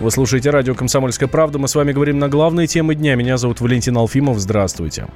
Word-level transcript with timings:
Вы 0.00 0.10
слушаете 0.10 0.48
радио 0.48 0.74
«Комсомольская 0.74 1.28
правда». 1.28 1.58
Мы 1.58 1.68
с 1.68 1.74
вами 1.74 1.92
говорим 1.92 2.18
на 2.18 2.30
главные 2.30 2.66
темы 2.66 2.94
дня. 2.94 3.16
Меня 3.16 3.36
зовут 3.36 3.60
Валентин 3.60 3.98
Алфимов. 3.98 4.38
Здравствуйте. 4.38 5.08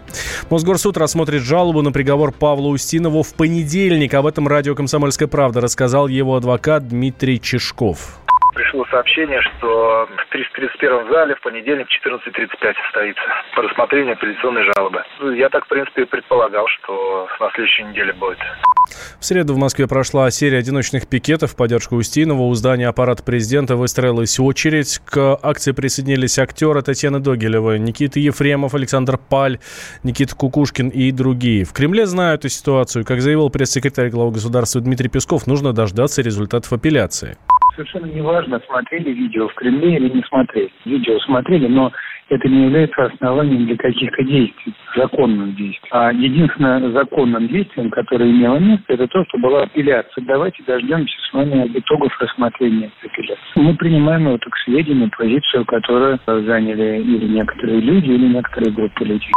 Мосгорсуд 0.50 0.98
рассмотрит 0.98 1.40
жалобу 1.40 1.80
на 1.80 1.90
приговор 1.90 2.32
Павла 2.32 2.68
Устинову 2.68 3.22
в 3.22 3.32
понедельник. 3.32 4.12
Об 4.12 4.26
этом 4.26 4.46
радио 4.46 4.74
«Комсомольская 4.74 5.26
правда» 5.26 5.62
рассказал 5.62 6.06
его 6.06 6.36
адвокат 6.36 6.86
Дмитрий 6.86 7.40
Чешков 7.40 8.20
пришло 8.54 8.86
сообщение, 8.90 9.40
что 9.42 10.08
в 10.08 10.30
331 10.30 11.10
зале 11.10 11.34
в 11.34 11.40
понедельник 11.42 11.86
14.35 11.88 12.74
состоится 12.84 13.22
по 13.54 13.62
рассмотрению 13.62 14.12
апелляционной 14.14 14.62
жалобы. 14.74 15.02
Ну, 15.20 15.32
я 15.32 15.48
так, 15.48 15.64
в 15.64 15.68
принципе, 15.68 16.06
предполагал, 16.06 16.66
что 16.68 17.28
на 17.40 17.50
следующей 17.50 17.84
неделе 17.84 18.12
будет. 18.12 18.38
В 19.18 19.24
среду 19.24 19.54
в 19.54 19.58
Москве 19.58 19.88
прошла 19.88 20.30
серия 20.30 20.58
одиночных 20.58 21.08
пикетов 21.08 21.52
в 21.52 21.56
поддержку 21.56 21.96
Устинова. 21.96 22.42
У 22.42 22.54
здания 22.54 22.88
аппарата 22.88 23.22
президента 23.22 23.76
выстроилась 23.76 24.38
очередь. 24.38 25.00
К 25.04 25.38
акции 25.42 25.72
присоединились 25.72 26.38
актеры 26.38 26.82
Татьяна 26.82 27.20
Догилева, 27.20 27.78
Никита 27.78 28.20
Ефремов, 28.20 28.74
Александр 28.74 29.18
Паль, 29.18 29.58
Никита 30.02 30.36
Кукушкин 30.36 30.88
и 30.90 31.10
другие. 31.10 31.64
В 31.64 31.72
Кремле 31.72 32.06
знают 32.06 32.44
эту 32.44 32.50
ситуацию. 32.50 33.04
Как 33.04 33.20
заявил 33.20 33.50
пресс-секретарь 33.50 34.10
главы 34.10 34.32
государства 34.32 34.80
Дмитрий 34.80 35.08
Песков, 35.08 35.46
нужно 35.46 35.72
дождаться 35.72 36.22
результатов 36.22 36.72
апелляции 36.72 37.36
совершенно 37.74 38.06
неважно, 38.06 38.60
смотрели 38.66 39.10
видео 39.10 39.48
в 39.48 39.54
Кремле 39.54 39.96
или 39.96 40.08
не 40.08 40.22
смотрели. 40.22 40.70
Видео 40.84 41.18
смотрели, 41.20 41.66
но 41.66 41.92
это 42.28 42.48
не 42.48 42.64
является 42.64 43.04
основанием 43.04 43.66
для 43.66 43.76
каких-то 43.76 44.22
действий, 44.24 44.74
законных 44.96 45.54
действий. 45.56 45.88
А 45.90 46.12
единственное 46.12 46.90
законным 46.90 47.48
действием, 47.48 47.90
которое 47.90 48.30
имело 48.30 48.58
место, 48.58 48.94
это 48.94 49.06
то, 49.08 49.24
что 49.24 49.38
была 49.38 49.62
апелляция. 49.64 50.24
Давайте 50.24 50.62
дождемся 50.66 51.14
с 51.28 51.32
вами 51.34 51.70
итогов 51.74 52.16
рассмотрения 52.20 52.90
апелляции. 53.02 53.42
Мы 53.56 53.74
принимаем 53.76 54.28
это 54.28 54.48
к 54.48 54.56
сведению, 54.64 55.10
позицию, 55.16 55.64
которую 55.66 56.18
заняли 56.26 57.02
или 57.02 57.26
некоторые 57.26 57.80
люди, 57.80 58.10
или 58.10 58.28
некоторые 58.28 58.72
группы 58.72 59.04
людей. 59.04 59.32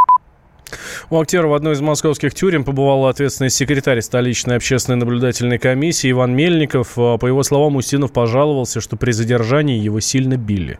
У 1.10 1.20
актера 1.20 1.48
в 1.48 1.54
одной 1.54 1.74
из 1.74 1.82
московских 1.82 2.34
тюрем 2.34 2.64
побывал 2.64 3.08
ответственный 3.08 3.50
секретарь 3.50 4.02
столичной 4.02 4.58
общественной 4.58 4.98
наблюдательной 4.98 5.60
комиссии 5.60 6.12
Иван 6.12 6.36
Мельников. 6.36 6.98
А, 6.98 7.18
по 7.18 7.28
его 7.28 7.44
словам, 7.44 7.76
Устинов 7.76 8.14
пожаловался, 8.14 8.82
что 8.82 8.98
при 8.98 9.12
задержании 9.12 9.78
его 9.78 10.00
сильно 10.00 10.38
били. 10.38 10.80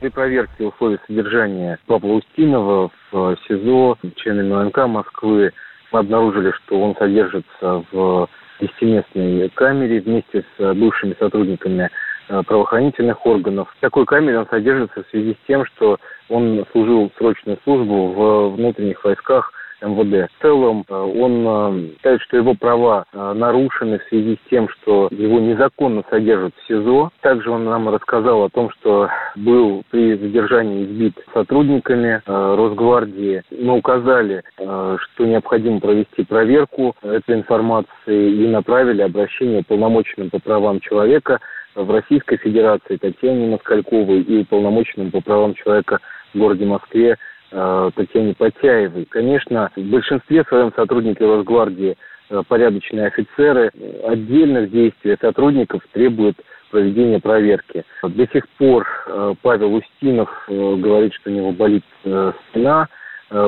При 0.00 0.08
проверке 0.10 0.66
условий 0.66 0.98
содержания 1.06 1.78
Павла 1.86 2.14
Устинова 2.14 2.90
в 3.10 3.36
СИЗО 3.48 3.96
членами 4.16 4.64
МНК 4.64 4.86
Москвы 4.86 5.52
мы 5.92 5.98
обнаружили, 6.00 6.52
что 6.52 6.80
он 6.80 6.94
содержится 6.96 7.84
в 7.90 8.28
десятиместной 8.60 9.48
камере 9.50 10.00
вместе 10.00 10.44
с 10.56 10.74
бывшими 10.74 11.16
сотрудниками 11.18 11.90
правоохранительных 12.28 13.24
органов. 13.26 13.74
Такой 13.80 14.04
камере 14.06 14.40
он 14.40 14.46
содержится 14.46 15.02
в 15.02 15.08
связи 15.08 15.34
с 15.34 15.46
тем, 15.46 15.64
что 15.64 15.98
он 16.28 16.64
служил 16.72 17.10
срочную 17.18 17.58
службу 17.64 18.08
в 18.08 18.56
внутренних 18.56 19.02
войсках 19.04 19.52
МВД. 19.80 20.30
В 20.30 20.42
целом 20.42 20.84
э, 20.88 20.94
он 20.94 21.46
э, 21.46 21.88
считает, 21.94 22.20
что 22.22 22.36
его 22.36 22.54
права 22.54 23.04
нарушены 23.12 23.98
в 23.98 24.08
связи 24.08 24.36
с 24.36 24.50
тем, 24.50 24.68
что 24.68 25.08
его 25.10 25.38
незаконно 25.38 26.02
содержат 26.10 26.52
в 26.56 26.68
СИЗО. 26.68 27.10
Также 27.20 27.50
он 27.50 27.64
нам 27.64 27.88
рассказал 27.88 28.44
о 28.44 28.48
том, 28.48 28.70
что 28.70 29.08
был 29.36 29.82
при 29.90 30.16
задержании 30.16 30.84
избит 30.84 31.14
сотрудниками 31.32 32.22
Росгвардии. 32.26 33.42
Мы 33.50 33.76
указали, 33.76 34.42
что 34.56 35.26
необходимо 35.26 35.80
провести 35.80 36.24
проверку 36.24 36.94
этой 37.02 37.36
информации 37.36 38.32
и 38.32 38.48
направили 38.48 39.02
обращение 39.02 39.62
полномоченным 39.62 40.30
по 40.30 40.38
правам 40.38 40.80
человека 40.80 41.40
в 41.74 41.90
Российской 41.90 42.36
Федерации 42.38 42.96
Татьяне 42.96 43.48
Москальковой 43.48 44.22
и 44.22 44.38
уполномоченному 44.38 45.10
по 45.10 45.20
правам 45.20 45.54
человека 45.54 46.00
в 46.34 46.38
городе 46.38 46.64
Москве 46.64 47.16
э, 47.50 47.90
Татьяне 47.94 48.34
Потяевой. 48.34 49.04
Конечно, 49.06 49.70
в 49.76 49.82
большинстве 49.82 50.44
своем 50.44 50.72
сотрудники 50.74 51.22
Росгвардии 51.22 51.96
э, 52.30 52.42
порядочные 52.48 53.06
офицеры. 53.06 53.70
Отдельных 54.04 54.70
действий 54.70 55.16
сотрудников 55.20 55.82
требует 55.92 56.36
проведения 56.70 57.20
проверки. 57.20 57.84
До 58.02 58.26
сих 58.28 58.48
пор 58.50 58.86
э, 59.06 59.34
Павел 59.42 59.74
Устинов 59.74 60.30
говорит, 60.48 61.14
что 61.14 61.30
у 61.30 61.32
него 61.32 61.52
болит 61.52 61.84
спина 62.50 62.88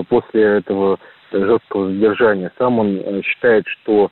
после 0.08 0.58
этого 0.58 0.98
жесткого 1.32 1.88
задержания. 1.88 2.52
Сам 2.58 2.78
он 2.78 3.22
считает, 3.22 3.66
что 3.66 4.10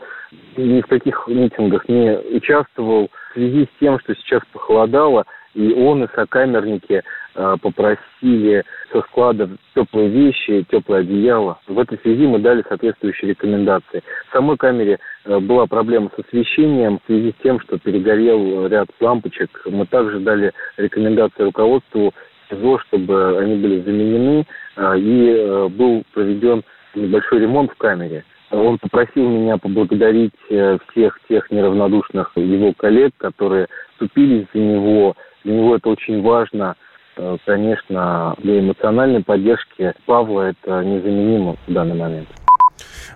ни 0.57 0.81
в 0.81 0.87
каких 0.87 1.27
митингах 1.27 1.89
не 1.89 2.19
участвовал 2.37 3.11
в 3.31 3.35
связи 3.35 3.65
с 3.65 3.81
тем, 3.81 3.99
что 4.01 4.15
сейчас 4.15 4.43
похолодало, 4.53 5.25
и 5.55 5.73
он 5.73 6.05
и 6.05 6.09
сокамерники 6.15 7.03
э, 7.35 7.57
попросили 7.61 8.65
со 8.93 9.01
склада 9.03 9.49
теплые 9.75 10.09
вещи, 10.09 10.65
теплое 10.71 11.01
одеяло. 11.01 11.59
В 11.67 11.79
этой 11.79 11.99
связи 11.99 12.27
мы 12.27 12.39
дали 12.39 12.65
соответствующие 12.69 13.31
рекомендации. 13.31 14.03
В 14.29 14.33
самой 14.33 14.57
камере 14.57 14.99
э, 15.25 15.39
была 15.41 15.67
проблема 15.67 16.11
с 16.15 16.19
освещением 16.21 16.99
в 16.99 17.07
связи 17.07 17.33
с 17.33 17.43
тем, 17.43 17.61
что 17.61 17.79
перегорел 17.79 18.67
ряд 18.67 18.89
лампочек. 19.01 19.63
Мы 19.67 19.87
также 19.87 20.21
дали 20.21 20.53
рекомендации 20.77 21.43
руководству 21.43 22.13
СИЗО, 22.51 22.79
чтобы 22.87 23.39
они 23.39 23.57
были 23.57 23.81
заменены, 23.81 24.47
э, 24.77 24.99
и 24.99 25.69
был 25.71 26.05
проведен 26.13 26.63
небольшой 26.95 27.41
ремонт 27.41 27.73
в 27.73 27.77
камере. 27.77 28.25
Он 28.51 28.79
попросил 28.79 29.29
меня 29.29 29.59
поблагодарить 29.59 30.33
э, 30.49 30.79
всех 30.89 31.19
тех 31.29 31.51
неравнодушных 31.51 32.33
его 32.37 32.73
коллег, 32.73 33.13
которые 33.19 33.69
вступились 33.93 34.47
за 34.55 34.61
него. 34.61 35.17
Для 35.45 35.55
него 35.55 35.77
это 35.77 35.91
очень 35.91 36.23
важно. 36.23 36.75
Э, 37.17 37.37
конечно, 37.45 38.35
для 38.39 38.61
эмоциональной 38.61 39.23
поддержки 39.23 39.93
Павла 40.07 40.51
это 40.51 40.83
незаменимо 40.83 41.57
в 41.67 41.73
данный 41.73 41.97
момент. 41.97 42.29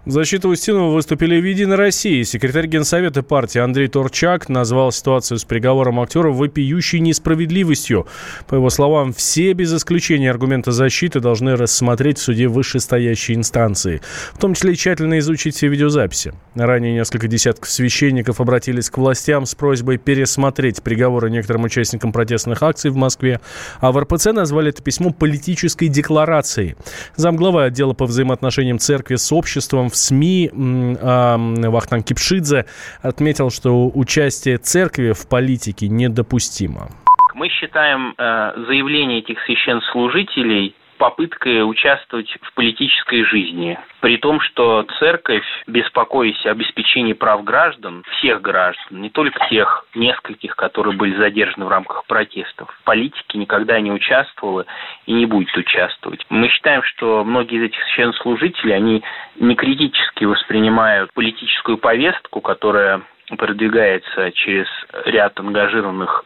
В 0.04 0.10
защиту 0.10 0.48
Устинова 0.48 0.92
выступили 0.92 1.40
в 1.40 1.44
«Единой 1.44 1.76
России». 1.76 2.24
Секретарь 2.24 2.66
Генсовета 2.66 3.22
партии 3.22 3.60
Андрей 3.60 3.86
Торчак 3.86 4.48
назвал 4.48 4.90
ситуацию 4.90 5.38
с 5.38 5.44
приговором 5.44 6.00
актера 6.00 6.32
вопиющей 6.32 6.98
несправедливостью. 6.98 8.08
По 8.48 8.56
его 8.56 8.68
словам, 8.68 9.12
все 9.12 9.52
без 9.52 9.72
исключения 9.72 10.28
аргументы 10.28 10.72
защиты 10.72 11.20
должны 11.20 11.54
рассмотреть 11.54 12.18
в 12.18 12.22
суде 12.22 12.48
вышестоящей 12.48 13.36
инстанции, 13.36 14.02
в 14.32 14.40
том 14.40 14.54
числе 14.54 14.74
тщательно 14.74 15.20
изучить 15.20 15.54
все 15.54 15.68
видеозаписи. 15.68 16.34
Ранее 16.56 16.94
несколько 16.94 17.28
десятков 17.28 17.70
священников 17.70 18.40
обратились 18.40 18.90
к 18.90 18.98
властям 18.98 19.46
с 19.46 19.54
просьбой 19.54 19.98
пересмотреть 19.98 20.82
приговоры 20.82 21.30
некоторым 21.30 21.62
участникам 21.62 22.10
протестных 22.10 22.60
акций 22.64 22.90
в 22.90 22.96
Москве, 22.96 23.40
а 23.78 23.92
в 23.92 24.00
РПЦ 24.00 24.32
назвали 24.32 24.70
это 24.70 24.82
письмо 24.82 25.10
политической 25.10 25.86
декларацией. 25.86 26.74
Замглавы 27.14 27.62
отдела 27.62 27.92
по 27.92 28.06
взаимоотношениям 28.06 28.80
церкви 28.80 29.14
с 29.14 29.30
обществом 29.30 29.91
в 29.92 29.96
СМИ 29.96 30.50
Вахтанг 30.52 32.06
Кипшидзе 32.06 32.66
отметил, 33.02 33.50
что 33.50 33.90
участие 33.94 34.58
церкви 34.58 35.12
в 35.12 35.28
политике 35.28 35.88
недопустимо. 35.88 36.88
Мы 37.34 37.48
считаем 37.48 38.14
э, 38.18 38.52
заявление 38.66 39.20
этих 39.20 39.38
священнослужителей 39.44 40.74
попыткой 41.02 41.68
участвовать 41.68 42.32
в 42.42 42.54
политической 42.54 43.24
жизни. 43.24 43.76
При 43.98 44.18
том, 44.18 44.40
что 44.40 44.86
церковь, 45.00 45.44
беспокоясь 45.66 46.46
о 46.46 46.52
обеспечении 46.52 47.12
прав 47.12 47.42
граждан, 47.42 48.04
всех 48.18 48.40
граждан, 48.40 49.00
не 49.00 49.10
только 49.10 49.44
тех 49.50 49.84
нескольких, 49.96 50.54
которые 50.54 50.96
были 50.96 51.16
задержаны 51.16 51.64
в 51.64 51.68
рамках 51.68 52.04
протестов, 52.06 52.70
в 52.70 52.84
политике 52.84 53.36
никогда 53.36 53.80
не 53.80 53.90
участвовала 53.90 54.64
и 55.06 55.12
не 55.12 55.26
будет 55.26 55.56
участвовать. 55.56 56.24
Мы 56.28 56.48
считаем, 56.50 56.84
что 56.84 57.24
многие 57.24 57.58
из 57.58 57.64
этих 57.64 57.82
священнослужителей, 57.82 58.76
они 58.76 59.02
не 59.40 59.56
критически 59.56 60.24
воспринимают 60.24 61.12
политическую 61.14 61.78
повестку, 61.78 62.40
которая 62.40 63.02
продвигается 63.36 64.30
через 64.32 64.68
ряд 65.04 65.38
ангажированных 65.40 66.24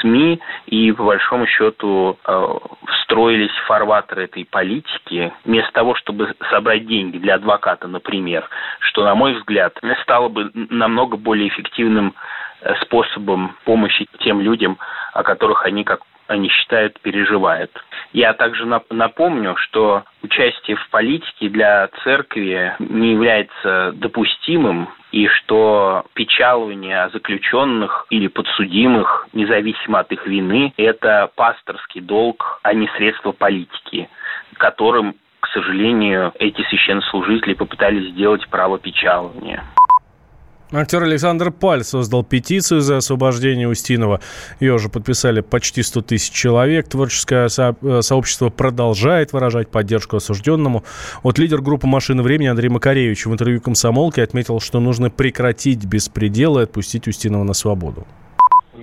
СМИ 0.00 0.40
и, 0.66 0.92
по 0.92 1.04
большому 1.04 1.46
счету, 1.46 2.18
э, 2.24 2.46
встроились 2.88 3.50
в 3.50 3.66
фарватер 3.66 4.20
этой 4.20 4.44
политики, 4.44 5.32
вместо 5.44 5.72
того, 5.72 5.94
чтобы 5.94 6.34
собрать 6.50 6.86
деньги 6.86 7.18
для 7.18 7.34
адвоката, 7.34 7.88
например, 7.88 8.48
что, 8.80 9.04
на 9.04 9.14
мой 9.14 9.34
взгляд, 9.34 9.78
стало 10.02 10.28
бы 10.28 10.50
намного 10.54 11.16
более 11.16 11.48
эффективным 11.48 12.14
э, 12.60 12.74
способом 12.82 13.56
помощи 13.64 14.06
тем 14.20 14.40
людям, 14.40 14.78
о 15.12 15.22
которых 15.22 15.64
они, 15.64 15.84
как 15.84 16.00
они 16.28 16.48
считают, 16.48 16.98
переживают. 17.00 17.70
Я 18.12 18.32
также 18.32 18.66
напомню, 18.90 19.56
что 19.56 20.04
участие 20.22 20.76
в 20.76 20.88
политике 20.90 21.48
для 21.48 21.88
церкви 22.02 22.74
не 22.78 23.12
является 23.12 23.92
допустимым 23.94 24.88
и 25.16 25.28
что 25.28 26.04
печалование 26.12 27.08
заключенных 27.10 28.06
или 28.10 28.26
подсудимых, 28.26 29.26
независимо 29.32 30.00
от 30.00 30.12
их 30.12 30.26
вины, 30.26 30.74
это 30.76 31.30
пасторский 31.34 32.02
долг, 32.02 32.60
а 32.62 32.74
не 32.74 32.86
средство 32.98 33.32
политики, 33.32 34.10
которым, 34.58 35.14
к 35.40 35.48
сожалению, 35.48 36.32
эти 36.38 36.60
священнослужители 36.68 37.54
попытались 37.54 38.10
сделать 38.10 38.46
право 38.50 38.78
печалования. 38.78 39.64
Актер 40.72 41.04
Александр 41.04 41.52
Паль 41.52 41.84
создал 41.84 42.24
петицию 42.24 42.80
за 42.80 42.96
освобождение 42.96 43.68
Устинова. 43.68 44.20
Ее 44.58 44.74
уже 44.74 44.88
подписали 44.88 45.40
почти 45.40 45.82
100 45.82 46.02
тысяч 46.02 46.32
человек. 46.32 46.88
Творческое 46.88 47.48
э, 47.48 48.02
сообщество 48.02 48.48
продолжает 48.50 49.32
выражать 49.32 49.68
поддержку 49.68 50.16
осужденному. 50.16 50.82
Вот 51.22 51.38
лидер 51.38 51.60
группы 51.60 51.86
«Машины 51.86 52.22
времени» 52.22 52.48
Андрей 52.48 52.68
Макаревич 52.68 53.26
в 53.26 53.32
интервью 53.32 53.60
«Комсомолке» 53.60 54.24
отметил, 54.24 54.58
что 54.58 54.80
нужно 54.80 55.08
прекратить 55.08 55.84
беспредел 55.84 56.58
и 56.58 56.64
отпустить 56.64 57.06
Устинова 57.06 57.44
на 57.44 57.54
свободу. 57.54 58.04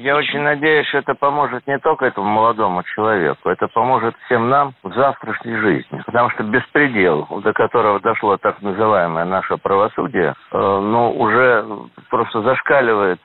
Я 0.04 0.18
очень 0.18 0.42
надеюсь, 0.42 0.86
что 0.88 0.98
это 0.98 1.16
поможет 1.16 1.66
не 1.66 1.80
только 1.80 2.08
этому 2.08 2.28
молодому 2.28 2.84
человеку, 2.84 3.48
это 3.48 3.70
поможет 3.70 4.14
всем 4.26 4.50
нам 4.50 4.74
в 4.84 4.94
завтрашней 4.94 5.56
жизни. 5.56 6.04
Потому 6.06 6.30
что 6.32 6.44
беспредел, 6.44 7.26
до 7.42 7.54
которого 7.54 8.02
дошло 8.02 8.36
так 8.36 8.62
называемое 8.62 9.24
наше 9.24 9.56
правосудие, 9.56 10.34
э, 10.52 10.58
ну, 10.58 11.10
уже 11.18 11.66
просто 12.10 12.42
зашкаливает. 12.42 13.22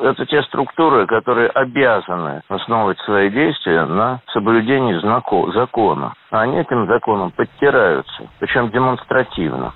Это 0.00 0.24
те 0.24 0.42
структуры, 0.44 1.06
которые 1.06 1.50
обязаны 1.50 2.40
основывать 2.48 2.98
свои 3.00 3.28
действия 3.28 3.84
на 3.84 4.20
соблюдении 4.32 4.94
знако- 5.00 5.52
закона. 5.52 6.14
Они 6.30 6.56
этим 6.60 6.86
законом 6.86 7.30
подтираются, 7.32 8.22
причем 8.40 8.70
демонстративно. 8.70 9.74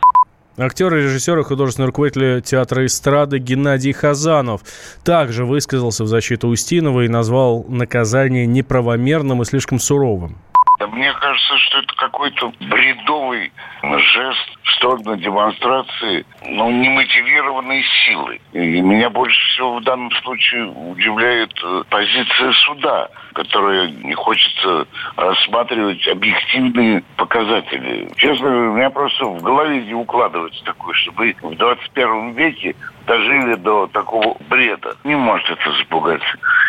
Актер, 0.58 0.90
режиссер 0.94 1.38
и 1.38 1.42
художественный 1.42 1.86
руководитель 1.86 2.40
театра 2.40 2.86
эстрады 2.86 3.38
Геннадий 3.38 3.92
Хазанов 3.92 4.62
также 5.04 5.44
высказался 5.44 6.04
в 6.04 6.08
защиту 6.08 6.48
Устинова 6.48 7.02
и 7.02 7.08
назвал 7.08 7.66
наказание 7.68 8.46
неправомерным 8.46 9.42
и 9.42 9.44
слишком 9.44 9.78
суровым. 9.78 10.38
Мне 10.78 11.12
кажется, 11.14 11.58
что 11.58 11.78
это 11.78 11.94
какой-то 11.94 12.52
бредовый 12.61 13.52
жест 13.82 14.58
в 14.62 14.70
сторону 14.73 15.17
демонстрации 15.17 16.25
ну, 16.46 16.70
немотивированной 16.70 17.82
силы. 18.05 18.40
И 18.52 18.81
меня 18.81 19.08
больше 19.08 19.38
всего 19.52 19.76
в 19.76 19.84
данном 19.84 20.11
случае 20.23 20.67
удивляет 20.67 21.52
э, 21.64 21.82
позиция 21.88 22.52
суда, 22.67 23.08
которая 23.32 23.88
не 23.88 24.14
хочется 24.14 24.87
рассматривать 25.17 26.06
объективные 26.08 27.02
показатели. 27.17 28.08
Честно, 28.17 28.49
у 28.49 28.75
меня 28.75 28.90
просто 28.90 29.25
в 29.25 29.43
голове 29.43 29.82
не 29.82 29.94
укладывается 29.94 30.62
такое, 30.64 30.94
чтобы 30.94 31.34
в 31.40 31.55
21 31.55 32.32
веке 32.32 32.76
дожили 33.06 33.55
до 33.55 33.87
такого 33.87 34.37
бреда. 34.49 34.96
Не 35.05 35.17
может 35.17 35.49
это 35.50 35.73
запугать. 35.78 36.23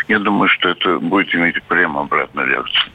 Я 0.07 0.19
думаю, 0.19 0.47
что 0.49 0.69
это 0.69 0.99
будет 0.99 1.33
иметь 1.35 1.61
прямо 1.63 2.01
обратную 2.01 2.47
реакцию. 2.47 2.91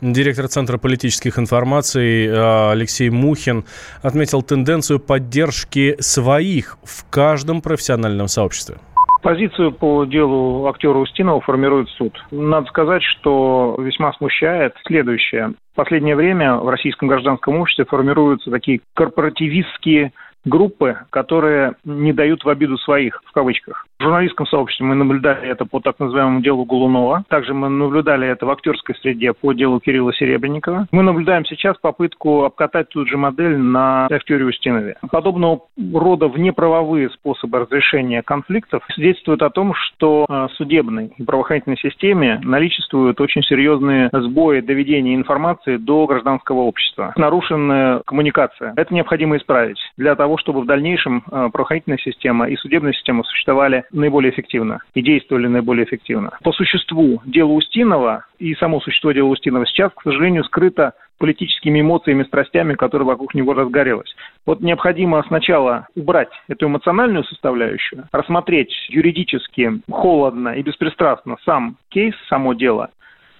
Директор 0.00 0.48
Центра 0.48 0.76
политических 0.76 1.38
информаций 1.38 2.26
э, 2.26 2.70
Алексей 2.72 3.10
Мухин 3.10 3.64
отметил 4.02 4.42
тенденцию 4.42 4.98
поддержки 4.98 5.96
своих 6.00 6.76
в 6.82 7.08
каждом 7.10 7.62
профессиональном 7.62 8.28
сообществе. 8.28 8.76
Позицию 9.22 9.72
по 9.72 10.04
делу 10.04 10.66
актера 10.66 10.98
Устинова 10.98 11.40
формирует 11.40 11.88
суд. 11.90 12.12
Надо 12.30 12.66
сказать, 12.66 13.02
что 13.02 13.74
весьма 13.78 14.12
смущает 14.12 14.74
следующее. 14.86 15.54
В 15.72 15.76
последнее 15.76 16.14
время 16.14 16.56
в 16.56 16.68
российском 16.68 17.08
гражданском 17.08 17.58
обществе 17.58 17.86
формируются 17.86 18.50
такие 18.50 18.80
корпоративистские 18.94 20.12
группы, 20.44 20.98
которые 21.10 21.74
не 21.84 22.12
дают 22.12 22.44
в 22.44 22.48
обиду 22.48 22.76
своих, 22.78 23.20
в 23.24 23.32
кавычках. 23.32 23.86
В 23.98 24.02
журналистском 24.02 24.46
сообществе 24.46 24.86
мы 24.86 24.94
наблюдали 24.94 25.48
это 25.48 25.64
по 25.64 25.80
так 25.80 25.98
называемому 25.98 26.42
делу 26.42 26.64
Голунова. 26.64 27.24
Также 27.28 27.54
мы 27.54 27.68
наблюдали 27.68 28.28
это 28.28 28.44
в 28.44 28.50
актерской 28.50 28.94
среде 28.96 29.32
по 29.32 29.52
делу 29.52 29.80
Кирилла 29.80 30.12
Серебренникова. 30.12 30.88
Мы 30.90 31.02
наблюдаем 31.02 31.44
сейчас 31.46 31.76
попытку 31.78 32.44
обкатать 32.44 32.88
ту 32.90 33.06
же 33.06 33.16
модель 33.16 33.56
на 33.56 34.06
актере 34.10 34.44
Устинове. 34.44 34.96
Подобного 35.10 35.62
рода 35.92 36.28
внеправовые 36.28 37.10
способы 37.10 37.60
разрешения 37.60 38.22
конфликтов 38.22 38.82
свидетельствуют 38.94 39.42
о 39.42 39.50
том, 39.50 39.74
что 39.74 40.26
э, 40.28 40.48
судебной 40.56 41.12
и 41.16 41.22
правоохранительной 41.22 41.78
системе 41.78 42.40
наличествуют 42.42 43.20
очень 43.20 43.42
серьезные 43.42 44.10
сбои 44.12 44.60
доведения 44.60 45.14
информации 45.14 45.76
до 45.76 46.06
гражданского 46.06 46.60
общества. 46.60 47.12
Нарушенная 47.16 48.02
коммуникация. 48.04 48.74
Это 48.76 48.92
необходимо 48.92 49.36
исправить 49.36 49.78
для 49.96 50.14
того, 50.14 50.33
чтобы 50.38 50.62
в 50.62 50.66
дальнейшем 50.66 51.24
э, 51.26 51.48
правоохранительная 51.52 51.98
система 51.98 52.48
и 52.48 52.56
судебная 52.56 52.92
система 52.92 53.22
существовали 53.24 53.84
наиболее 53.92 54.32
эффективно 54.32 54.80
и 54.94 55.02
действовали 55.02 55.46
наиболее 55.46 55.84
эффективно. 55.84 56.38
По 56.42 56.52
существу 56.52 57.20
дела 57.24 57.52
Устинова 57.52 58.26
и 58.38 58.54
само 58.54 58.80
существо 58.80 59.12
дела 59.12 59.28
Устинова 59.28 59.66
сейчас, 59.66 59.92
к 59.92 60.02
сожалению, 60.02 60.44
скрыто 60.44 60.94
политическими 61.18 61.80
эмоциями, 61.80 62.24
страстями, 62.24 62.74
которые 62.74 63.06
вокруг 63.06 63.34
него 63.34 63.54
разгорелось. 63.54 64.14
Вот 64.46 64.60
необходимо 64.60 65.22
сначала 65.26 65.86
убрать 65.94 66.30
эту 66.48 66.66
эмоциональную 66.66 67.24
составляющую, 67.24 68.04
рассмотреть 68.12 68.72
юридически, 68.88 69.80
холодно 69.90 70.50
и 70.50 70.62
беспристрастно 70.62 71.36
сам 71.44 71.76
кейс, 71.88 72.14
само 72.28 72.54
дело, 72.54 72.90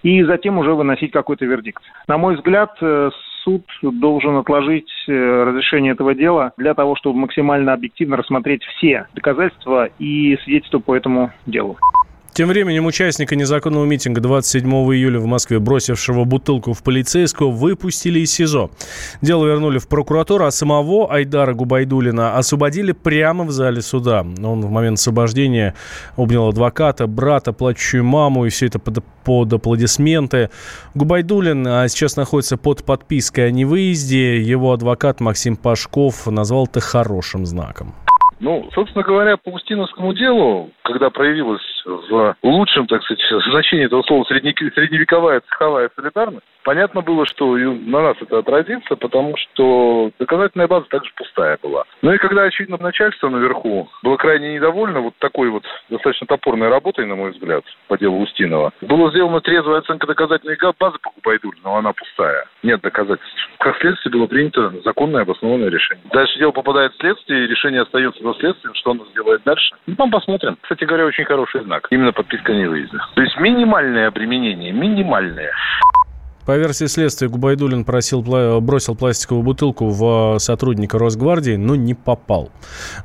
и 0.04 0.22
затем 0.22 0.58
уже 0.58 0.74
выносить 0.74 1.10
какой-то 1.10 1.44
вердикт. 1.46 1.82
На 2.06 2.18
мой 2.18 2.36
взгляд, 2.36 2.76
э, 2.80 3.10
суд 3.42 3.64
должен 3.82 4.36
отложить 4.36 4.90
э, 5.08 5.12
разрешение 5.12 5.92
этого 5.92 6.14
дела 6.14 6.52
для 6.56 6.74
того, 6.74 6.94
чтобы 6.94 7.18
максимально 7.18 7.72
объективно 7.72 8.16
рассмотреть 8.16 8.62
все 8.64 9.06
доказательства 9.14 9.88
и 9.98 10.36
свидетельства 10.44 10.78
по 10.78 10.94
этому 10.94 11.32
делу. 11.46 11.78
Тем 12.34 12.48
временем 12.48 12.84
участника 12.86 13.36
незаконного 13.36 13.84
митинга 13.84 14.20
27 14.20 14.68
июля 14.68 15.20
в 15.20 15.26
Москве, 15.26 15.60
бросившего 15.60 16.24
бутылку 16.24 16.72
в 16.72 16.82
полицейского, 16.82 17.52
выпустили 17.52 18.18
из 18.18 18.32
СИЗО. 18.32 18.70
Дело 19.22 19.46
вернули 19.46 19.78
в 19.78 19.86
прокуратуру, 19.86 20.44
а 20.44 20.50
самого 20.50 21.12
Айдара 21.14 21.54
Губайдулина 21.54 22.36
освободили 22.36 22.90
прямо 22.90 23.44
в 23.44 23.52
зале 23.52 23.82
суда. 23.82 24.26
Он 24.42 24.62
в 24.62 24.68
момент 24.68 24.98
освобождения 24.98 25.76
обнял 26.16 26.48
адвоката, 26.48 27.06
брата, 27.06 27.52
плачущую 27.52 28.02
маму, 28.02 28.46
и 28.46 28.48
все 28.48 28.66
это 28.66 28.80
под, 28.80 29.04
под 29.24 29.52
аплодисменты. 29.52 30.50
Губайдулин 30.94 31.64
а, 31.68 31.86
сейчас 31.86 32.16
находится 32.16 32.56
под 32.56 32.84
подпиской 32.84 33.46
о 33.46 33.50
невыезде. 33.52 34.42
Его 34.42 34.72
адвокат 34.72 35.20
Максим 35.20 35.54
Пашков 35.54 36.26
назвал 36.26 36.64
это 36.66 36.80
хорошим 36.80 37.46
знаком. 37.46 37.94
Ну, 38.40 38.68
собственно 38.74 39.04
говоря, 39.04 39.36
по 39.36 39.50
Устиновскому 39.50 40.14
делу, 40.14 40.70
когда 40.82 41.10
проявилась 41.10 41.62
в 41.84 42.36
лучшем, 42.42 42.86
так 42.86 43.02
сказать, 43.02 43.22
значении 43.50 43.86
этого 43.86 44.02
слова 44.02 44.24
средневековая 44.24 45.40
цеховая 45.40 45.90
солидарность, 45.96 46.46
понятно 46.64 47.02
было, 47.02 47.26
что 47.26 47.56
на 47.56 48.02
нас 48.02 48.16
это 48.20 48.38
отразится, 48.38 48.96
потому 48.96 49.36
что 49.36 50.10
доказательная 50.18 50.66
база 50.66 50.86
также 50.88 51.10
пустая 51.14 51.58
была. 51.62 51.84
Ну 52.02 52.12
и 52.12 52.18
когда, 52.18 52.42
очевидно, 52.42 52.78
начальство 52.78 53.28
наверху 53.28 53.88
было 54.02 54.16
крайне 54.16 54.54
недовольно 54.54 55.00
вот 55.00 55.14
такой 55.18 55.50
вот 55.50 55.64
достаточно 55.90 56.26
топорной 56.26 56.68
работой, 56.68 57.06
на 57.06 57.14
мой 57.14 57.30
взгляд, 57.30 57.64
по 57.88 57.98
делу 57.98 58.20
Устинова, 58.20 58.72
была 58.80 59.10
сделана 59.10 59.40
трезвая 59.40 59.78
оценка 59.78 60.06
доказательной 60.06 60.56
базы 60.78 60.98
по 61.02 61.10
Губайдулю, 61.10 61.58
но 61.62 61.76
она 61.76 61.92
пустая. 61.92 62.46
Нет 62.62 62.80
доказательств. 62.80 63.48
Как 63.58 63.78
следствие 63.78 64.12
было 64.12 64.26
принято 64.26 64.72
законное 64.84 65.22
обоснованное 65.22 65.68
решение. 65.68 66.04
Дальше 66.12 66.38
дело 66.38 66.52
попадает 66.52 66.92
в 66.92 66.98
следствие, 66.98 67.44
и 67.44 67.46
решение 67.46 67.82
остается 67.82 68.22
за 68.22 68.34
следствием, 68.34 68.74
что 68.74 68.92
оно 68.92 69.04
сделает 69.06 69.42
дальше. 69.44 69.74
Ну, 69.86 69.94
там 69.96 70.10
посмотрим. 70.10 70.56
Кстати 70.62 70.84
говоря, 70.84 71.06
очень 71.06 71.24
хороший 71.24 71.62
знак. 71.62 71.73
Именно 71.90 72.12
подписка 72.12 72.52
не 72.52 72.66
выезда. 72.66 72.98
То 73.14 73.22
есть 73.22 73.38
минимальное 73.38 74.08
обременение, 74.08 74.72
минимальное. 74.72 75.52
По 76.46 76.58
версии 76.58 76.84
следствия, 76.84 77.28
Губайдулин 77.28 77.84
просил, 77.84 78.20
бросил 78.60 78.94
пластиковую 78.94 79.42
бутылку 79.42 79.88
в 79.88 80.36
сотрудника 80.38 80.98
Росгвардии, 80.98 81.56
но 81.56 81.74
не 81.74 81.94
попал. 81.94 82.50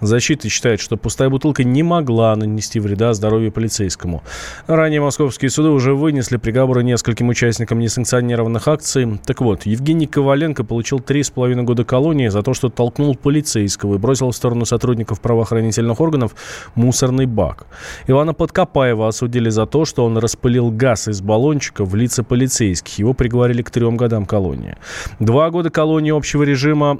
Защита 0.01 0.49
считает, 0.49 0.81
что 0.81 0.97
пустая 0.97 1.29
бутылка 1.29 1.63
не 1.63 1.81
могла 1.81 2.35
нанести 2.35 2.81
вреда 2.81 3.13
здоровью 3.13 3.53
полицейскому. 3.53 4.23
Ранее 4.67 4.99
московские 4.99 5.51
суды 5.51 5.69
уже 5.69 5.93
вынесли 5.93 6.35
приговоры 6.35 6.83
нескольким 6.83 7.29
участникам 7.29 7.79
несанкционированных 7.79 8.67
акций. 8.67 9.19
Так 9.25 9.39
вот, 9.39 9.65
Евгений 9.65 10.05
Коваленко 10.07 10.65
получил 10.65 10.99
3,5 10.99 11.63
года 11.63 11.85
колонии 11.85 12.27
за 12.27 12.43
то, 12.43 12.53
что 12.53 12.67
толкнул 12.67 13.15
полицейского 13.15 13.95
и 13.95 13.97
бросил 13.97 14.31
в 14.31 14.35
сторону 14.35 14.65
сотрудников 14.65 15.21
правоохранительных 15.21 16.01
органов 16.01 16.35
мусорный 16.75 17.25
бак. 17.25 17.67
Ивана 18.05 18.33
Подкопаева 18.33 19.07
осудили 19.07 19.49
за 19.49 19.65
то, 19.65 19.85
что 19.85 20.03
он 20.03 20.17
распылил 20.17 20.71
газ 20.71 21.07
из 21.07 21.21
баллончика 21.21 21.85
в 21.85 21.95
лица 21.95 22.21
полицейских. 22.23 22.99
Его 22.99 23.13
приговорили 23.13 23.28
к 23.29 23.71
трем 23.71 23.97
годам 23.97 24.25
колонии. 24.25 24.75
Два 25.19 25.49
года 25.49 25.69
колонии 25.69 26.11
общего 26.11 26.43
режима 26.43 26.95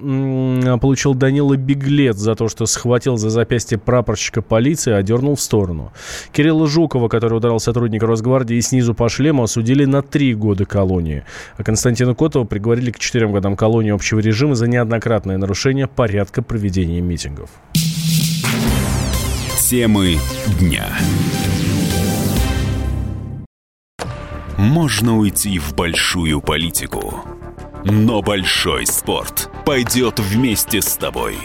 получил 0.77 1.13
Данила 1.13 1.55
Беглец 1.57 2.17
за 2.17 2.35
то, 2.35 2.47
что 2.47 2.65
схватил 2.65 3.17
за 3.17 3.29
запястье 3.29 3.77
прапорщика 3.77 4.41
полиции, 4.41 4.93
а 4.93 5.01
дернул 5.03 5.35
в 5.35 5.41
сторону. 5.41 5.91
Кирилла 6.31 6.67
Жукова, 6.67 7.07
который 7.07 7.37
ударил 7.37 7.59
сотрудника 7.59 8.07
Росгвардии 8.07 8.55
и 8.55 8.61
снизу 8.61 8.93
по 8.93 9.09
шлему, 9.09 9.43
осудили 9.43 9.85
на 9.85 10.01
три 10.01 10.33
года 10.33 10.65
колонии. 10.65 11.23
А 11.57 11.63
Константина 11.63 12.15
Котова 12.15 12.45
приговорили 12.45 12.91
к 12.91 12.99
четырем 12.99 13.31
годам 13.31 13.55
колонии 13.55 13.91
общего 13.91 14.19
режима 14.19 14.55
за 14.55 14.67
неоднократное 14.67 15.37
нарушение 15.37 15.87
порядка 15.87 16.41
проведения 16.41 17.01
митингов. 17.01 17.49
Темы 19.69 20.17
дня. 20.59 20.87
Можно 24.59 25.17
уйти 25.17 25.57
в 25.57 25.73
большую 25.73 26.41
политику, 26.41 27.23
но 27.85 28.21
большой 28.21 28.85
спорт 28.85 29.49
пойдет 29.65 30.19
вместе 30.19 30.81
с 30.81 30.97
тобой. 30.97 31.37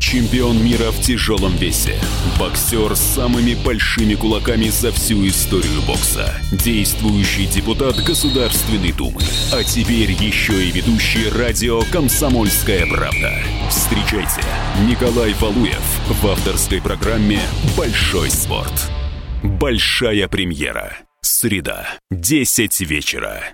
Чемпион 0.00 0.64
мира 0.64 0.90
в 0.90 1.00
тяжелом 1.00 1.52
весе. 1.52 1.94
Боксер 2.40 2.96
с 2.96 3.00
самыми 3.00 3.54
большими 3.64 4.16
кулаками 4.16 4.68
за 4.68 4.90
всю 4.90 5.24
историю 5.28 5.80
бокса. 5.86 6.34
Действующий 6.50 7.46
депутат 7.46 8.02
Государственной 8.02 8.90
Думы. 8.90 9.20
А 9.52 9.62
теперь 9.62 10.10
еще 10.10 10.66
и 10.66 10.72
ведущий 10.72 11.30
радио 11.30 11.82
«Комсомольская 11.92 12.84
правда». 12.86 13.32
Встречайте, 13.70 14.42
Николай 14.88 15.34
Валуев 15.34 16.00
в 16.08 16.26
авторской 16.26 16.82
программе 16.82 17.38
«Большой 17.76 18.28
спорт». 18.28 18.90
Большая 19.44 20.26
премьера. 20.26 21.03
Среда, 21.26 21.86
10 22.10 22.82
вечера. 22.82 23.44